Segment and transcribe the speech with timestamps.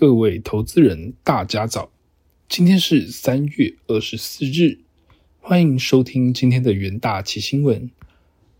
[0.00, 1.92] 各位投资人，大家早！
[2.48, 4.78] 今天是三月二十四日，
[5.40, 7.90] 欢迎收听今天的元大奇新闻。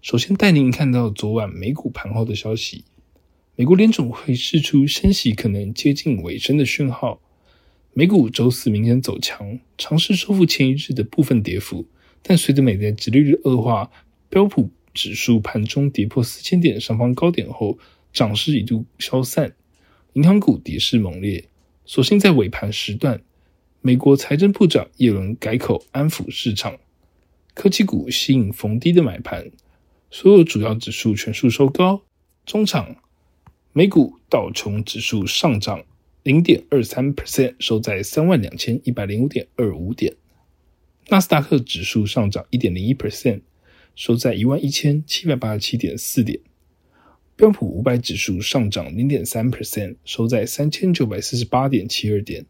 [0.02, 2.84] 首先带您看到昨晚美股盘后的消息，
[3.56, 7.22] 美国联总会释出升息可能接近尾声的讯号。
[7.94, 11.86] 美股周四明显走强，尝试收复前一日的部分跌幅，
[12.20, 13.90] 但随着美债殖利率恶化，
[14.28, 17.78] 标普指数盘中跌破四千点上方高点后，
[18.12, 19.54] 涨势一度消散。
[20.14, 21.44] 银行股跌势猛烈，
[21.84, 23.20] 所幸在尾盘时段，
[23.80, 26.76] 美国财政部长耶伦改口安抚市场，
[27.54, 29.52] 科技股吸引逢低的买盘，
[30.10, 32.02] 所有主要指数全数收高。
[32.44, 32.96] 中场，
[33.72, 35.84] 美股道琼指数上涨
[36.24, 40.14] 零点二三 percent，收在三万两千一百零五点二五点；
[41.08, 43.42] 纳斯达克指数上涨一点零一 percent，
[43.94, 46.40] 收在一万一千七百八十七点四点。
[47.40, 52.44] 标普五百指数上涨零点三 percent，收在三千九百四十八点七二点。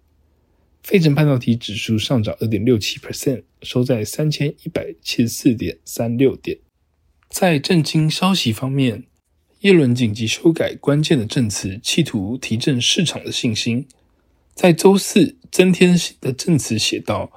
[0.82, 6.58] 费城半导体指数上涨二点六七 percent，收在三千一百七十四点三六点。
[7.28, 9.04] 在震惊消息方面，
[9.60, 13.86] 耶伦紧急修改关键的证词，企图提振市场的信心。
[14.56, 17.30] 在周四增添的证词写道：“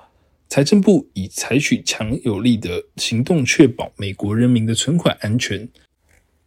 [0.50, 5.70] 财政部已采取强有力的行动，确保美国人民的存款安全。”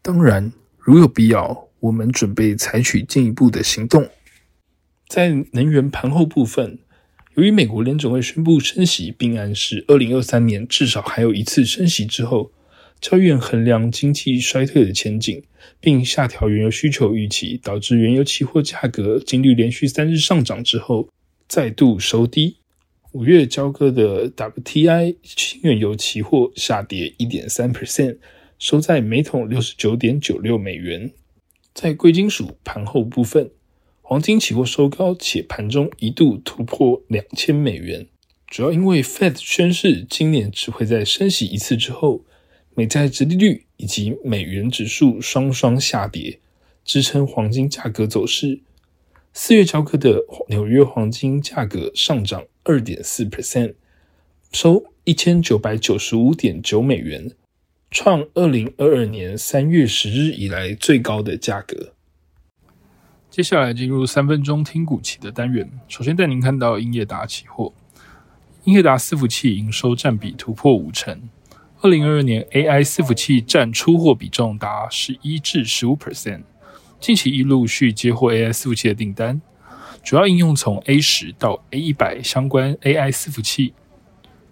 [0.03, 0.53] 当然。
[0.87, 4.09] 如有必要，我们准备采取进一步的行动。
[5.09, 6.79] 在能源盘后部分，
[7.35, 12.53] 由于美国联总会宣布升息，并暗示二零二三年至少还有一次升息之后，
[13.01, 15.43] 交易员衡量经济衰退的前景，
[15.81, 21.09] 并下调原油需求预期，导致原油期货价格经历连续三日上涨之后
[21.49, 22.59] 再度收低。
[23.11, 28.19] 五月交割的 WTI 新原油期货下跌一点三 percent。
[28.59, 31.13] 收在每桶六十九点九六美元。
[31.75, 33.51] 在贵金属盘后部分，
[34.01, 38.07] 黄金期货收高，且盘中一度突破两千美元，
[38.47, 42.25] 主要因为 Fed 宣示今年只会在升息一次之后，
[42.75, 46.39] 美债殖利率以及美元指数双双下跌，
[46.85, 48.61] 支撑黄金价格走势。
[49.35, 53.75] 四月交割的纽约黄金价格上涨二点四 percent，
[54.51, 57.33] 收一千九百九十五点九美元。
[57.99, 61.95] 创二零二二年三月十日以来最高的价格。
[63.31, 67.73] 接下来进入三分钟听股期的单元，首先带您看到英业达期货。
[68.65, 71.27] 英业达伺服器营收占比突破五成，
[71.81, 76.43] 二零二二年 AI 伺服器占出货比重达十一至十五 percent。
[77.01, 79.41] 近期一陆续接获 AI 伺服器的订单，
[80.05, 83.73] 主要应用从 A 十到 A 一百相关 AI 伺服器，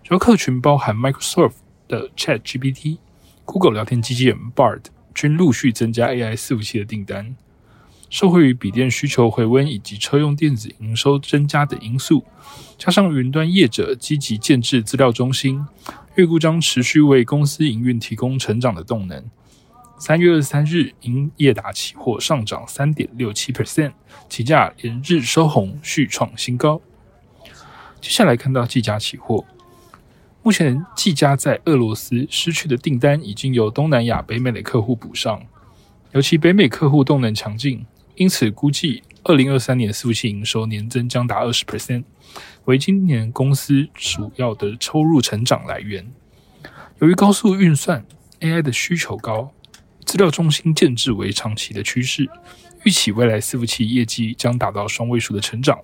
[0.03, 1.57] 主要客群包含 Microsoft
[1.87, 2.97] 的 Chat GPT。
[3.45, 4.81] Google 聊天机器人 Bard
[5.15, 7.37] 均陆续增加 AI 伺服器的订单，
[8.11, 12.25] 受惠于笔电需求回温以及车用电子营收增加等因素，
[12.77, 15.65] 加上云端业者积极建制资料中心，
[16.17, 19.25] 预估将持续为公司营运提供成长的动能。
[19.99, 23.93] 三月二十三日，英业达期货上涨三点六七 percent，
[24.29, 26.81] 期价连日收红，续创新高。
[28.01, 29.45] 接下来看到计价期货。
[30.45, 35.43] 目前，技嘉在俄罗斯失去的订单已经由东南亚、北美的客户补上，
[36.13, 42.05] 尤其北美客户动能强劲，因此估计二零二三年伺服器营收年增将达二十 percent，
[42.67, 46.07] 为今年公司主要的收入成长来源。
[46.99, 48.05] 由于高速运算
[48.41, 49.51] AI 的需求高，
[50.05, 52.29] 资料中心建制为长期的趋势，
[52.83, 55.79] 预期未来伺服器业绩将达到双位数的成长。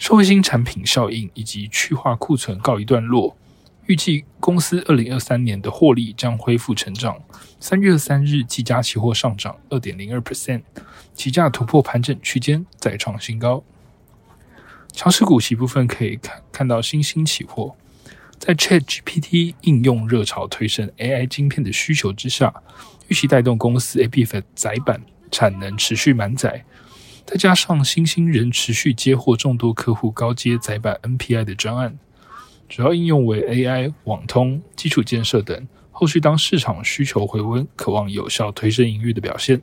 [0.00, 3.36] 社会新产品效应以及去化库存告一段落，
[3.84, 7.22] 预计公司二零二三年的获利将恢复成长。
[7.60, 10.62] 三月三日，计价期货上涨二点零二 percent，
[11.12, 13.62] 期价突破盘整区间，再创新高。
[14.90, 17.76] 强势股息部分可以看看到新兴期货，
[18.38, 22.50] 在 Chat GPT 应用热潮推升 AI 晶片的需求之下，
[23.08, 26.64] 预期带动公司 APF 载板产能持续满载。
[27.30, 31.96] 再加上新兴仍持续接获众多客户高阶载板 NPI 的专案，
[32.68, 35.68] 主要应用为 AI、网通、基础建设等。
[35.92, 39.62] 后续当市场需求回温，渴望有效推升营运的表现。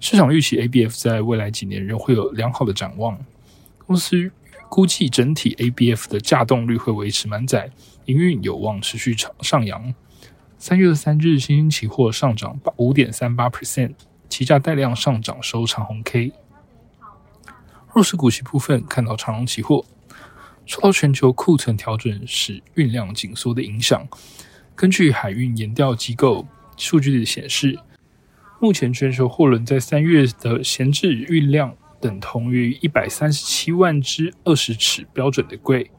[0.00, 3.18] 市场预期 ABF 在未来几年仍会有良好的展望。
[3.86, 4.30] 公司
[4.70, 7.70] 估计整体 ABF 的价动率会维持满载，
[8.06, 9.92] 营运有望持续上上扬。
[10.56, 13.92] 三月三日，新兴期货上涨五点三八 percent。
[14.28, 16.32] 期价带量上涨，收长红 K。
[17.94, 19.84] 弱势股息部分看到长荣期货
[20.66, 24.06] 受到全球库存调整使运量紧缩的影响。
[24.76, 26.46] 根据海运研调机构
[26.76, 27.78] 数据的显示，
[28.60, 35.90] 目前全球货轮在三月的闲置运量等同于一百三十七万只二十尺标准的柜。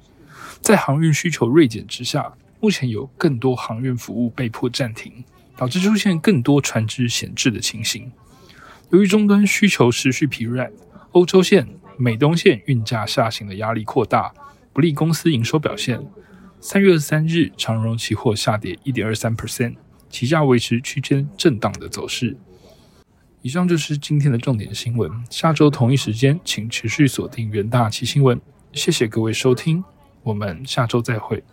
[0.62, 5.24] 在航运需求锐减之下，目前有更多航运服务被迫暂停，
[5.60, 8.10] 导致出现更多船只闲置的情形。
[8.92, 10.72] 由于终端需求持续疲软，
[11.12, 11.68] 欧洲线、
[11.98, 14.34] 美东线运价下行的压力扩大，
[14.72, 16.00] 不利公司营收表现。
[16.62, 19.76] 三月二十三日，长荣期货下跌一点二三 percent，
[20.10, 22.38] 期价维持区间震荡的走势。
[23.42, 25.12] 以上就是今天的重点新闻。
[25.30, 28.40] 下周同一时间，请持续锁定元大旗新闻。
[28.72, 29.84] 谢谢各位收听。
[30.24, 31.44] 我们下周再会。